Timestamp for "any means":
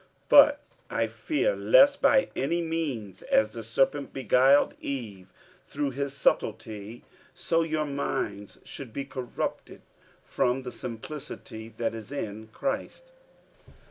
2.35-3.21